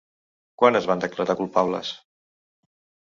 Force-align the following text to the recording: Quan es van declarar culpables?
Quan 0.61 0.79
es 0.79 0.87
van 0.91 1.03
declarar 1.05 1.37
culpables? 1.43 1.93